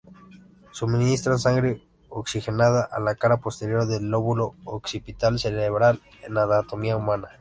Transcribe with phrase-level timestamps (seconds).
[0.71, 7.29] Suministran sangre oxigenada a la cara posterior del lóbulo occipital cerebral en anatomía humana.